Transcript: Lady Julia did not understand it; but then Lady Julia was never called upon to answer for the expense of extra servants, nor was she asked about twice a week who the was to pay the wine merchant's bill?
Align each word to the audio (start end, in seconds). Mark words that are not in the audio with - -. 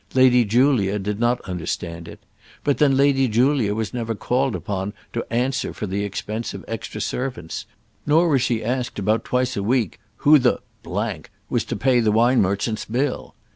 Lady 0.15 0.43
Julia 0.43 0.97
did 0.97 1.19
not 1.19 1.41
understand 1.47 2.07
it; 2.07 2.19
but 2.63 2.79
then 2.79 2.97
Lady 2.97 3.27
Julia 3.27 3.75
was 3.75 3.93
never 3.93 4.15
called 4.15 4.55
upon 4.55 4.93
to 5.13 5.31
answer 5.31 5.73
for 5.75 5.85
the 5.85 6.03
expense 6.03 6.55
of 6.55 6.65
extra 6.67 6.99
servants, 6.99 7.67
nor 8.07 8.27
was 8.27 8.41
she 8.41 8.63
asked 8.65 8.97
about 8.97 9.23
twice 9.23 9.55
a 9.55 9.61
week 9.61 9.99
who 10.25 10.39
the 10.39 10.59
was 11.51 11.63
to 11.65 11.75
pay 11.75 11.99
the 11.99 12.11
wine 12.11 12.41
merchant's 12.41 12.83
bill? 12.85 13.35